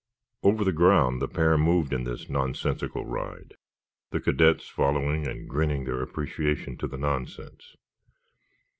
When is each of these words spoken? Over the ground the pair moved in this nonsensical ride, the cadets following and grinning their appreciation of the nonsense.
Over 0.41 0.63
the 0.63 0.71
ground 0.71 1.21
the 1.21 1.27
pair 1.27 1.59
moved 1.59 1.93
in 1.93 2.05
this 2.05 2.27
nonsensical 2.27 3.05
ride, 3.05 3.53
the 4.09 4.19
cadets 4.19 4.67
following 4.67 5.27
and 5.27 5.47
grinning 5.47 5.83
their 5.85 6.01
appreciation 6.01 6.75
of 6.81 6.89
the 6.89 6.97
nonsense. 6.97 7.75